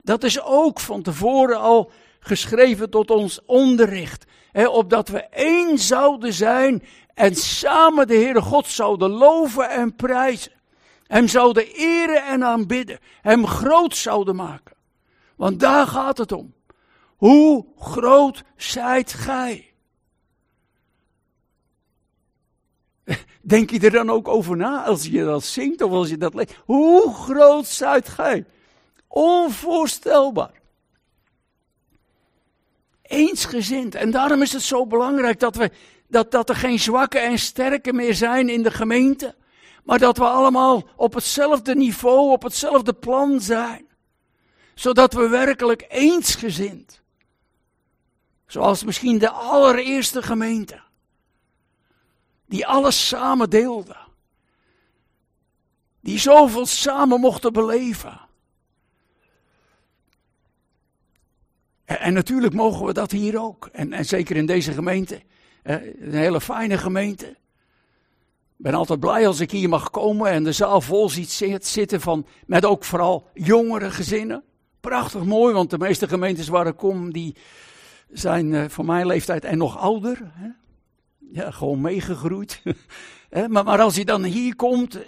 [0.02, 4.24] Dat is ook van tevoren al geschreven tot ons onderricht.
[4.52, 6.82] Opdat we één zouden zijn
[7.16, 10.52] en samen de Heere God zouden loven en prijzen.
[11.06, 12.98] Hem zouden eren en aanbidden.
[13.22, 14.76] Hem groot zouden maken.
[15.36, 16.54] Want daar gaat het om.
[17.16, 19.72] Hoe groot zijt gij?
[23.40, 26.34] Denk je er dan ook over na als je dat zingt of als je dat
[26.34, 26.56] leest?
[26.64, 28.44] Hoe groot zijt gij?
[29.08, 30.60] Onvoorstelbaar.
[33.02, 33.94] Eensgezind.
[33.94, 35.70] En daarom is het zo belangrijk dat, we,
[36.08, 39.34] dat, dat er geen zwakke en sterke meer zijn in de gemeente.
[39.84, 43.86] Maar dat we allemaal op hetzelfde niveau, op hetzelfde plan zijn.
[44.74, 47.00] Zodat we werkelijk eensgezind.
[48.46, 50.84] Zoals misschien de allereerste gemeente
[52.46, 53.96] die alles samen deelden.
[56.00, 58.20] Die zoveel samen mochten beleven.
[61.84, 63.68] En, en, natuurlijk mogen we dat hier ook.
[63.72, 65.22] En, en zeker in deze gemeente.
[65.66, 67.26] Een hele fijne gemeente.
[67.26, 72.00] Ik ben altijd blij als ik hier mag komen en de zaal vol ziet zitten
[72.00, 74.42] van, met ook vooral jongere gezinnen.
[74.80, 77.36] Prachtig mooi, want de meeste gemeentes waar ik kom, die
[78.08, 80.32] zijn uh, van mijn leeftijd en nog ouder.
[81.32, 82.62] Ja, gewoon meegegroeid.
[83.48, 84.98] maar, maar als hij dan hier komt,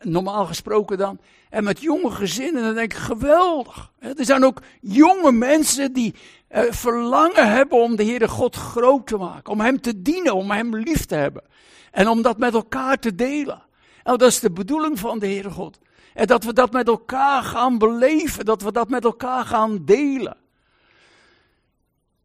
[0.00, 3.92] normaal gesproken dan, en met jonge gezinnen, dan denk ik geweldig.
[3.98, 9.16] Er zijn ook jonge mensen die eh, verlangen hebben om de Heere God groot te
[9.16, 11.42] maken, om Hem te dienen, om Hem lief te hebben.
[11.90, 13.62] En om dat met elkaar te delen.
[14.04, 15.78] Nou, dat is de bedoeling van de Heere God.
[16.14, 20.36] En dat we dat met elkaar gaan beleven, dat we dat met elkaar gaan delen.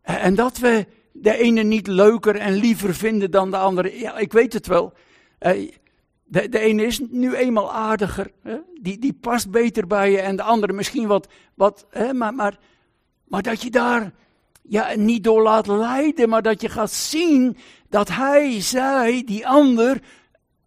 [0.02, 4.00] En dat we de ene niet leuker en liever vinden dan de andere.
[4.00, 4.94] Ja, ik weet het wel.
[5.40, 5.72] Eh,
[6.24, 8.32] de, de ene is nu eenmaal aardiger.
[8.82, 11.28] Die, die past beter bij je en de andere misschien wat.
[11.54, 11.86] wat?
[12.13, 12.58] Maar, maar,
[13.28, 14.12] maar dat je daar
[14.62, 17.58] ja, niet door laat leiden, maar dat je gaat zien
[17.90, 20.02] dat hij, zij, die ander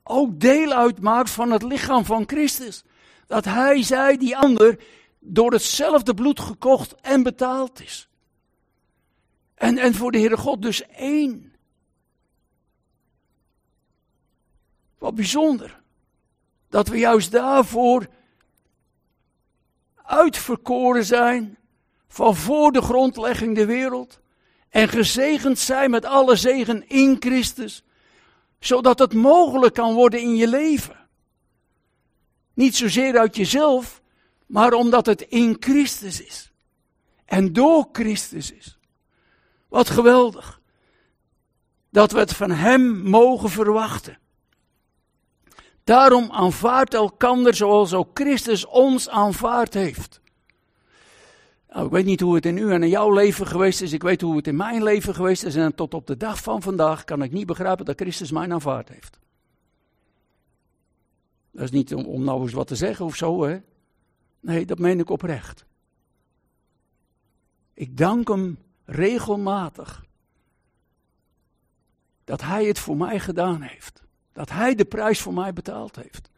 [0.03, 2.85] ook deel uitmaakt van het lichaam van Christus.
[3.27, 4.79] Dat hij, zij, die ander
[5.19, 8.09] door hetzelfde bloed gekocht en betaald is.
[9.55, 11.53] En, en voor de Heere God dus één.
[14.99, 15.81] Wat bijzonder.
[16.69, 18.07] Dat we juist daarvoor
[19.95, 21.59] uitverkoren zijn,
[22.13, 24.21] van voor de grondlegging der wereld.
[24.69, 27.85] En gezegend zijn met alle zegen in Christus.
[28.59, 30.97] Zodat het mogelijk kan worden in je leven.
[32.55, 34.03] Niet zozeer uit jezelf,
[34.47, 36.53] maar omdat het in Christus is.
[37.25, 38.79] En door Christus is.
[39.69, 40.61] Wat geweldig.
[41.91, 44.19] Dat we het van Hem mogen verwachten.
[45.85, 50.20] Daarom aanvaardt elkander zoals ook Christus ons aanvaard heeft.
[51.73, 53.93] Nou, ik weet niet hoe het in u en in jouw leven geweest is.
[53.93, 55.55] Ik weet hoe het in mijn leven geweest is.
[55.55, 58.89] En tot op de dag van vandaag kan ik niet begrijpen dat Christus mij aanvaard
[58.89, 59.19] heeft.
[61.51, 63.61] Dat is niet om, om nou eens wat te zeggen of zo, hè.
[64.41, 65.65] Nee, dat meen ik oprecht.
[67.75, 70.05] Ik dank hem regelmatig
[72.25, 74.03] dat hij het voor mij gedaan heeft.
[74.33, 76.31] Dat hij de prijs voor mij betaald heeft.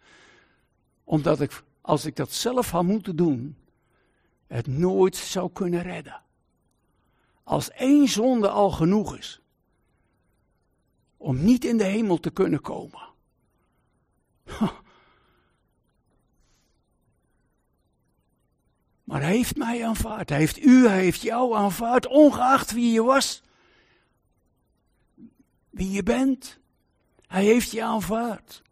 [1.05, 3.57] Omdat ik, als ik dat zelf had moeten doen,
[4.53, 6.23] het nooit zou kunnen redden.
[7.43, 9.41] Als één zonde al genoeg is
[11.17, 13.09] om niet in de hemel te kunnen komen.
[19.05, 20.29] Maar hij heeft mij aanvaard.
[20.29, 23.43] Hij heeft u, hij heeft jou aanvaard, ongeacht wie je was.
[25.71, 26.59] Wie je bent.
[27.27, 28.63] Hij heeft je aanvaard.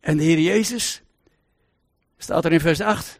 [0.00, 1.02] En de Heer Jezus,
[2.16, 3.18] staat er in vers 8,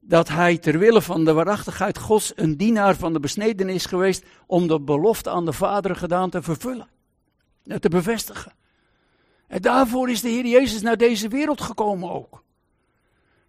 [0.00, 4.24] dat hij ter wille van de waarachtigheid Gods een dienaar van de besneden is geweest
[4.46, 6.88] om de belofte aan de Vader gedaan te vervullen.
[7.80, 8.52] Te bevestigen.
[9.46, 12.42] En daarvoor is de Heer Jezus naar deze wereld gekomen ook.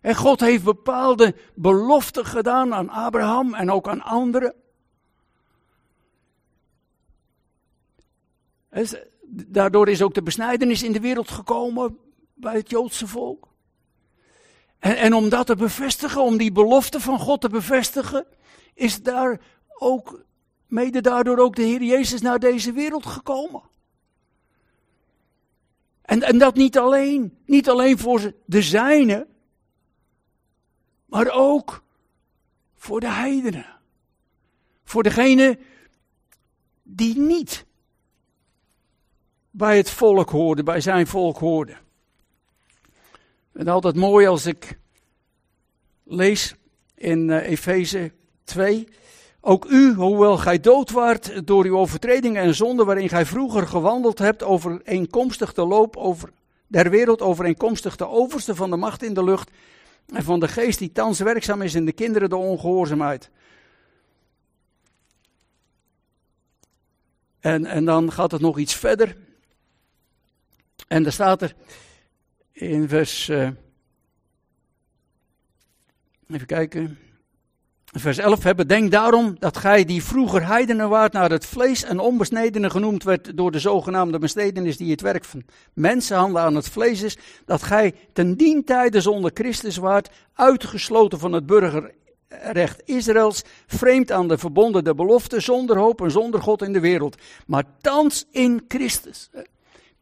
[0.01, 4.53] En God heeft bepaalde beloften gedaan aan Abraham en ook aan anderen.
[9.27, 11.97] Daardoor is ook de besnijdenis in de wereld gekomen
[12.33, 13.47] bij het Joodse volk.
[14.79, 18.25] En, en om dat te bevestigen, om die belofte van God te bevestigen,
[18.73, 19.41] is daar
[19.77, 20.23] ook,
[20.67, 23.61] mede daardoor ook de Heer Jezus naar deze wereld gekomen.
[26.01, 29.27] En, en dat niet alleen, niet alleen voor de zijnen,
[31.05, 31.83] maar ook
[32.75, 33.79] voor de heidenen.
[34.83, 35.59] Voor degene
[36.83, 37.65] die niet
[39.51, 41.82] bij het volk hoorden, bij zijn volk hoorden.
[43.53, 44.77] Is altijd mooi als ik
[46.03, 46.55] lees
[46.95, 48.11] in uh, Efeze
[48.43, 48.87] 2.
[49.41, 54.19] Ook u, hoewel gij dood waart door uw overtredingen en zonden waarin gij vroeger gewandeld
[54.19, 56.29] hebt, overeenkomstig de loop over
[56.67, 59.51] der wereld, overeenkomstig de overste van de macht in de lucht
[60.05, 63.29] en van de geest die thans werkzaam is in de kinderen de ongehoorzaamheid.
[67.39, 69.17] En, en dan gaat het nog iets verder.
[70.87, 71.55] En er staat er
[72.53, 73.29] in vers.
[73.29, 73.47] Uh,
[76.29, 76.97] even kijken.
[77.85, 81.99] Vers 11 hebben, denk daarom dat gij die vroeger heidenen waart naar het vlees en
[81.99, 87.01] onbesnedenen genoemd werd door de zogenaamde besnedenis die het werk van mensenhanden aan het vlees
[87.01, 94.11] is, dat gij ten dien tijde zonder Christus waart, uitgesloten van het burgerrecht Israëls, vreemd
[94.11, 97.21] aan de verbonden de belofte, zonder hoop en zonder God in de wereld.
[97.47, 99.29] Maar thans in Christus.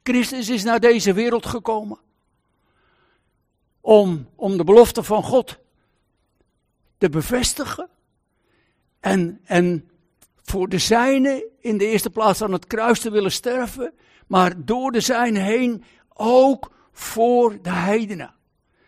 [0.04, 2.00] Christus is naar deze wereld gekomen
[3.82, 5.60] om, om de belofte van God
[6.98, 7.90] te bevestigen.
[9.00, 9.90] En, en
[10.42, 13.94] voor de zijne in de eerste plaats aan het kruis te willen sterven,
[14.28, 18.34] maar door de zijne heen ook voor de heidenen.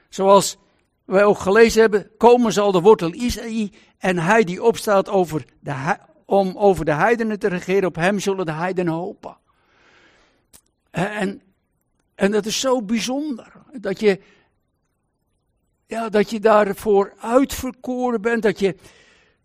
[0.10, 0.58] Zoals
[1.06, 5.98] wij ook gelezen hebben, komen zal de wortel Isaïe en hij die opstaat over de,
[6.26, 9.38] om over de heidenen te regeren, op hem zullen de heidenen hopen.
[10.92, 11.42] En,
[12.16, 14.20] en dat is zo bijzonder, dat je
[15.88, 18.76] ja, dat je daarvoor uitverkoren bent, dat, je,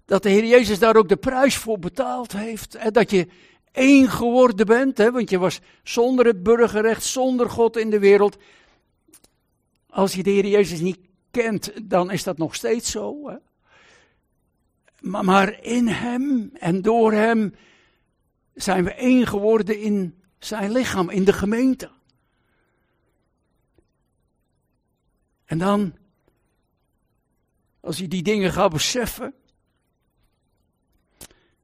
[0.05, 2.74] dat de Heer Jezus daar ook de prijs voor betaald heeft.
[2.74, 3.29] En dat je
[3.72, 8.37] één geworden bent, hè, want je was zonder het burgerrecht, zonder God in de wereld.
[9.90, 10.98] Als je de Heer Jezus niet
[11.31, 13.29] kent, dan is dat nog steeds zo.
[13.29, 13.37] Hè.
[15.01, 17.55] Maar, maar in Hem en door Hem
[18.55, 21.90] zijn we één geworden in zijn lichaam, in de gemeente.
[25.44, 25.98] En dan
[27.81, 29.35] als je die dingen gaat beseffen,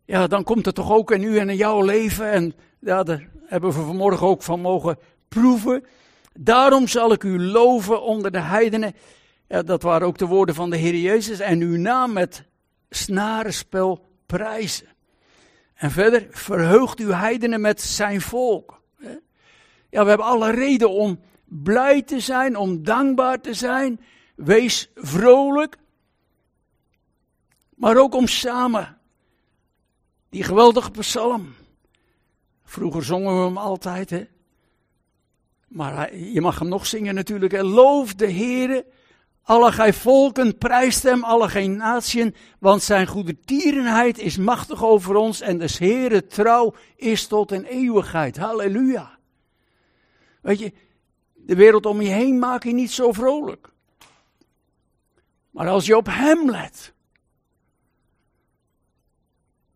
[0.05, 2.31] ja, dan komt het toch ook in u en in jouw leven.
[2.31, 4.99] En daar hebben we vanmorgen ook van mogen
[5.29, 5.85] proeven.
[6.33, 8.95] Daarom zal ik u loven onder de heidenen.
[9.49, 11.41] Ja, dat waren ook de woorden van de Heer Jezus.
[11.41, 12.45] En uw naam met
[12.91, 14.87] snarenspel prijzen.
[15.75, 18.83] En verder, verheugt uw heidenen met zijn volk.
[19.91, 24.01] Ja, we hebben alle reden om blij te zijn, om dankbaar te zijn.
[24.37, 25.77] Wees vrolijk.
[27.85, 28.99] Maar ook om samen
[30.29, 31.55] die geweldige psalm.
[32.63, 34.27] Vroeger zongen we hem altijd, hè.
[35.69, 37.53] Maar je mag hem nog zingen natuurlijk.
[37.53, 37.63] Hè.
[37.63, 38.87] Loof de Heere,
[39.43, 45.15] alle gij volken, prijst hem, alle geen natieën, want zijn goede tierenheid is machtig over
[45.15, 48.37] ons en des Heere trouw is tot in eeuwigheid.
[48.37, 49.19] Halleluja.
[50.41, 50.73] Weet je,
[51.35, 53.73] de wereld om je heen maakt je niet zo vrolijk.
[55.51, 56.94] Maar als je op hem let,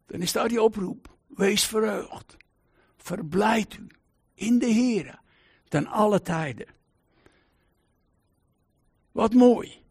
[0.09, 1.17] dan is daar die oproep.
[1.27, 2.37] Wees verheugd.
[2.97, 3.87] Verblijd u
[4.35, 5.21] in de Heer
[5.69, 6.67] ten alle tijden.
[9.13, 9.85] Wat mooi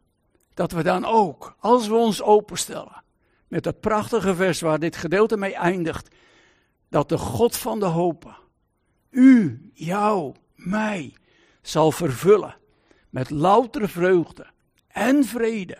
[0.53, 3.03] dat we dan ook, als we ons openstellen,
[3.47, 6.15] met dat prachtige vers waar dit gedeelte mee eindigt,
[6.89, 8.43] dat de God van de hoop
[9.09, 11.15] u, jou, mij
[11.61, 12.57] zal vervullen
[13.09, 14.47] met loutere vreugde
[14.88, 15.78] en vrede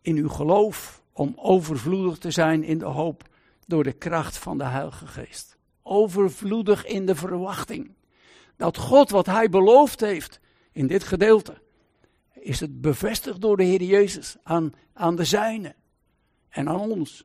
[0.00, 3.28] in uw geloof om overvloedig te zijn in de hoop
[3.66, 5.56] door de kracht van de Heilige Geest.
[5.82, 7.94] Overvloedig in de verwachting
[8.56, 10.40] dat God wat Hij beloofd heeft
[10.72, 11.60] in dit gedeelte,
[12.32, 15.74] is het bevestigd door de Heer Jezus aan, aan de zijnen
[16.48, 17.24] en aan ons.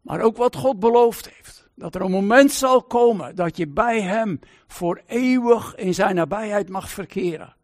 [0.00, 1.68] Maar ook wat God beloofd heeft.
[1.74, 6.68] Dat er een moment zal komen dat je bij Hem voor eeuwig in Zijn nabijheid
[6.68, 7.56] mag verkeren.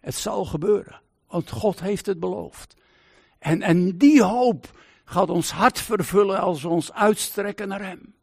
[0.00, 2.76] Het zal gebeuren, want God heeft het beloofd.
[3.40, 8.14] En, en die hoop gaat ons hart vervullen als we ons uitstrekken naar Hem.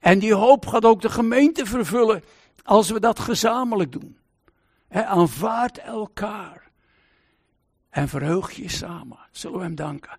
[0.00, 2.24] En die hoop gaat ook de gemeente vervullen
[2.62, 4.18] als we dat gezamenlijk doen.
[4.88, 6.70] He, aanvaard elkaar.
[7.90, 9.18] En verheug je samen.
[9.30, 10.18] Zullen we Hem danken.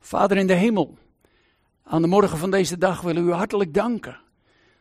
[0.00, 0.98] Vader in de hemel.
[1.82, 4.20] Aan de morgen van deze dag willen we u hartelijk danken.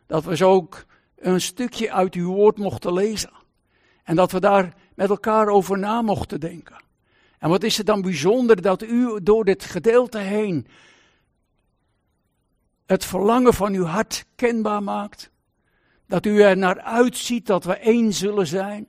[0.07, 0.85] Dat we zo ook
[1.15, 3.31] een stukje uit uw woord mochten lezen.
[4.03, 6.82] En dat we daar met elkaar over na mochten denken.
[7.43, 10.67] En wat is het dan bijzonder dat u door dit gedeelte heen
[12.85, 15.29] het verlangen van uw hart kenbaar maakt.
[16.07, 18.87] Dat u er naar uitziet dat we één zullen zijn.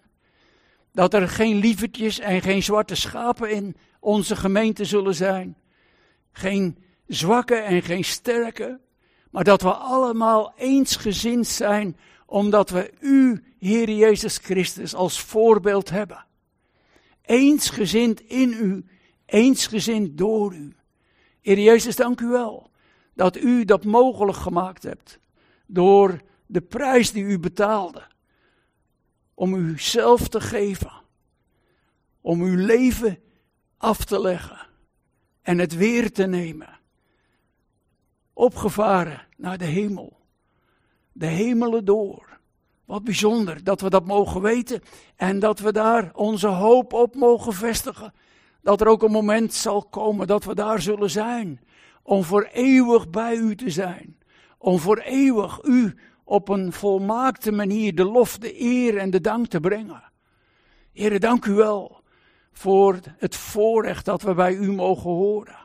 [0.93, 5.57] Dat er geen lievertjes en geen zwarte schapen in onze gemeente zullen zijn.
[6.33, 8.81] Geen zwakke en geen sterke.
[9.31, 11.97] Maar dat we allemaal eensgezind zijn
[12.27, 16.25] omdat we u, Heer Jezus Christus, als voorbeeld hebben.
[17.25, 18.85] Eensgezind in u,
[19.27, 20.77] eensgezind door u.
[21.41, 22.71] Heer Jezus, dank u wel
[23.15, 25.19] dat u dat mogelijk gemaakt hebt.
[25.67, 28.03] Door de prijs die u betaalde.
[29.35, 30.93] Om uzelf te geven.
[32.21, 33.19] Om uw leven
[33.77, 34.67] af te leggen.
[35.43, 36.79] En het weer te nemen.
[38.33, 40.21] Opgevaren naar de hemel.
[41.13, 42.34] De hemelen door.
[42.85, 44.83] Wat bijzonder dat we dat mogen weten
[45.17, 48.13] en dat we daar onze hoop op mogen vestigen.
[48.63, 51.61] Dat er ook een moment zal komen dat we daar zullen zijn.
[52.03, 54.19] Om voor eeuwig bij u te zijn.
[54.59, 59.47] Om voor eeuwig u op een volmaakte manier de lof, de eer en de dank
[59.47, 60.03] te brengen.
[60.93, 62.03] Heren, dank u wel
[62.53, 65.64] voor het voorrecht dat we bij u mogen horen.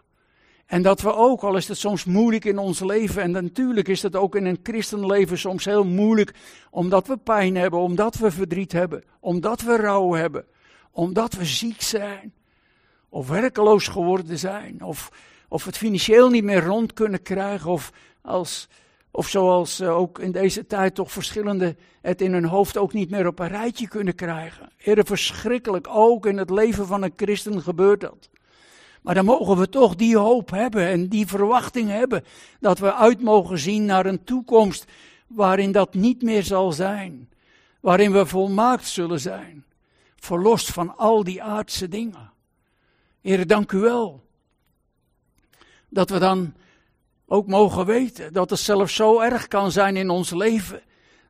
[0.69, 4.01] En dat we ook, al is het soms moeilijk in ons leven, en natuurlijk is
[4.01, 6.33] het ook in een christenleven soms heel moeilijk,
[6.71, 10.45] omdat we pijn hebben, omdat we verdriet hebben, omdat we rouw hebben,
[10.91, 12.33] omdat we ziek zijn,
[13.09, 15.11] of werkeloos geworden zijn, of,
[15.47, 17.91] of het financieel niet meer rond kunnen krijgen, of,
[18.21, 18.67] als,
[19.11, 23.09] of zoals eh, ook in deze tijd toch verschillende het in hun hoofd ook niet
[23.09, 24.69] meer op een rijtje kunnen krijgen.
[24.77, 28.29] Heren, verschrikkelijk, ook in het leven van een christen gebeurt dat.
[29.01, 32.23] Maar dan mogen we toch die hoop hebben en die verwachting hebben
[32.59, 34.85] dat we uit mogen zien naar een toekomst
[35.27, 37.29] waarin dat niet meer zal zijn.
[37.79, 39.65] Waarin we volmaakt zullen zijn.
[40.15, 42.31] Verlost van al die aardse dingen.
[43.21, 44.23] Heer, dank u wel.
[45.89, 46.53] Dat we dan
[47.27, 50.81] ook mogen weten dat het zelfs zo erg kan zijn in ons leven.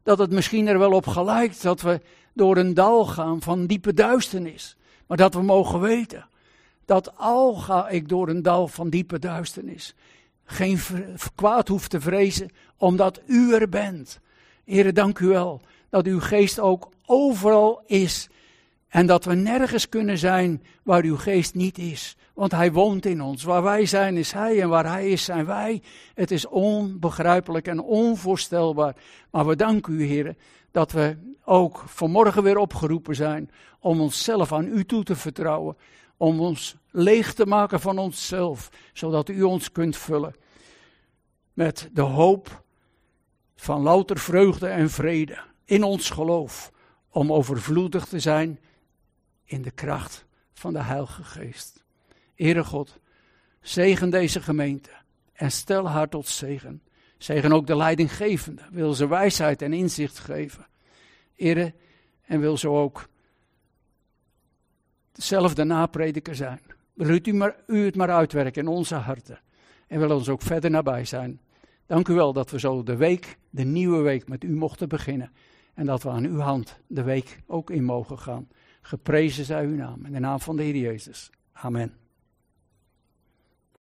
[0.04, 2.02] Dat het misschien er wel op gelijkt dat we
[2.34, 4.78] door een dal gaan van diepe duisternis.
[5.08, 6.29] Maar dat we mogen weten
[6.90, 9.96] dat al ga ik door een dal van diepe duisternis,
[10.44, 10.80] geen
[11.36, 14.20] kwaad hoeft te vrezen, omdat u er bent.
[14.64, 18.30] Heren, dank u wel dat uw geest ook overal is
[18.88, 22.18] en dat we nergens kunnen zijn waar uw geest niet is.
[22.34, 23.44] Want hij woont in ons.
[23.44, 25.82] Waar wij zijn is hij en waar hij is zijn wij.
[26.14, 28.96] Het is onbegrijpelijk en onvoorstelbaar.
[29.32, 30.38] Maar we danken u, heren,
[30.72, 35.76] dat we ook vanmorgen weer opgeroepen zijn om onszelf aan u toe te vertrouwen
[36.20, 40.36] om ons leeg te maken van onszelf, zodat u ons kunt vullen
[41.54, 42.64] met de hoop
[43.56, 46.72] van louter vreugde en vrede in ons geloof,
[47.10, 48.60] om overvloedig te zijn
[49.44, 51.84] in de kracht van de Heilige Geest.
[52.36, 53.00] Ere God,
[53.62, 54.90] zegen deze gemeente
[55.34, 56.82] en stel haar tot zegen.
[57.18, 60.68] Zegen ook de leidinggevende, wil ze wijsheid en inzicht geven.
[61.36, 61.74] Ere,
[62.22, 63.08] en wil zo ook
[65.24, 66.60] zelf de naprediker zijn.
[66.94, 69.40] Wil u, maar, u het maar uitwerken in onze harten.
[69.88, 71.40] En wil ons ook verder nabij zijn.
[71.86, 75.32] Dank u wel dat we zo de week, de nieuwe week, met u mochten beginnen.
[75.74, 78.48] En dat we aan uw hand de week ook in mogen gaan.
[78.82, 80.06] Geprezen zij uw naam.
[80.06, 81.30] In de naam van de Heer Jezus.
[81.54, 81.99] Amen.